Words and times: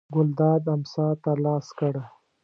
ګلداد 0.13 0.63
امسا 0.73 1.07
ته 1.23 1.31
لاس 1.43 1.67
کړ. 1.79 1.93